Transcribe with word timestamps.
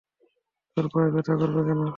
তোর 0.77 0.85
পায়ে 0.93 1.09
ব্যথা 1.13 1.33
করবে 1.41 1.61
কেন? 1.67 1.81